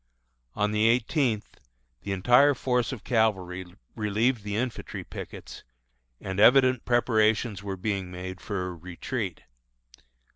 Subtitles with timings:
[0.55, 1.59] On the eighteenth,
[2.01, 3.63] the entire force of cavalry
[3.95, 5.63] relieved the infantry pickets,
[6.19, 9.43] and evident preparations were being made for a retreat.